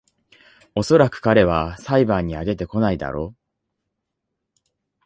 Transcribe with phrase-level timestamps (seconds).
[0.73, 3.35] おそらく彼は裁判には出てこないだろ